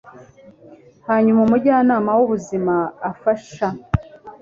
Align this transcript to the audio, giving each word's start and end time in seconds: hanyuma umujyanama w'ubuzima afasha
hanyuma 1.07 1.39
umujyanama 1.45 2.11
w'ubuzima 2.17 2.75
afasha 3.11 3.67